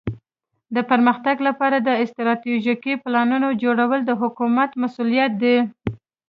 د 0.75 0.77
پرمختګ 0.89 1.35
لپاره 1.47 1.77
د 1.87 1.89
استراتیژیکو 2.03 2.93
پلانونو 3.03 3.47
جوړول 3.63 3.99
د 4.05 4.11
حکومت 4.21 4.69
مسؤولیت 4.81 5.31
دی. 5.43 5.57